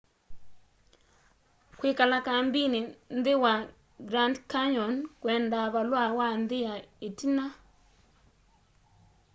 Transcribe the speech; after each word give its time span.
kwĩkala 1.77 2.17
kambĩnĩ 2.27 2.79
nthĩ 3.17 3.33
wa 3.43 3.53
grand 4.09 4.35
canyon 4.51 4.93
kwendaa 5.21 5.67
valũa 5.73 6.05
wa 6.19 6.27
nthĩ 6.41 6.59
ya 6.67 6.75
ĩtina 7.07 7.45